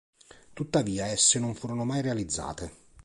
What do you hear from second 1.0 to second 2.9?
esse non furono mai realizzate.